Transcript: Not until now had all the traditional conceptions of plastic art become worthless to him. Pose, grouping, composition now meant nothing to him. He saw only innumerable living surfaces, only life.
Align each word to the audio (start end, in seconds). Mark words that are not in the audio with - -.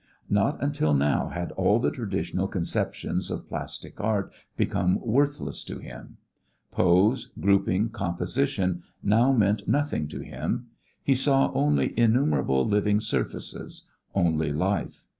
Not 0.31 0.59
until 0.63 0.95
now 0.95 1.27
had 1.27 1.51
all 1.51 1.77
the 1.77 1.91
traditional 1.91 2.47
conceptions 2.47 3.29
of 3.29 3.47
plastic 3.47 3.99
art 4.01 4.33
become 4.57 4.99
worthless 4.99 5.63
to 5.65 5.77
him. 5.77 6.17
Pose, 6.71 7.29
grouping, 7.39 7.89
composition 7.89 8.81
now 9.03 9.31
meant 9.31 9.67
nothing 9.67 10.07
to 10.07 10.21
him. 10.21 10.69
He 11.03 11.13
saw 11.13 11.51
only 11.53 11.93
innumerable 11.99 12.65
living 12.67 12.99
surfaces, 12.99 13.89
only 14.15 14.51
life. 14.51 15.05